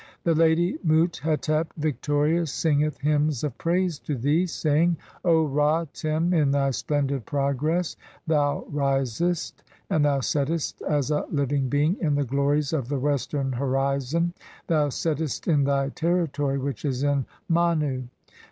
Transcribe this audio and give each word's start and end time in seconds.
The 0.23 0.33
lady 0.33 0.77
(5) 0.77 0.83
Mut 0.85 1.19
hetep, 1.23 1.67
victorious, 1.77 2.51
singeth 2.51 3.01
hvmns 3.01 3.43
of 3.43 3.55
praise 3.59 3.99
to 3.99 4.15
thee, 4.15 4.47
[saying]: 4.47 4.97
"O 5.23 5.45
Ra 5.45 5.85
Tem, 5.93 6.33
in 6.33 6.49
thy 6.49 6.71
splendid 6.71 7.27
progress 7.27 7.95
thou 8.25 8.65
"risest, 8.71 9.61
and 9.91 10.03
thou 10.03 10.19
settest 10.19 10.81
as 10.89 11.11
a 11.11 11.27
living 11.31 11.69
being 11.69 11.97
in 12.01 12.15
the 12.15 12.23
glories 12.25 12.69
(6) 12.69 12.73
of 12.79 12.89
"the 12.89 12.97
western 12.99 13.51
horizon; 13.53 14.33
thou 14.65 14.89
settest 14.89 15.47
in 15.47 15.65
thy 15.65 15.89
territory 15.89 16.57
which 16.57 16.83
is 16.83 17.03
in 17.03 17.27
"Manu. 17.47 18.05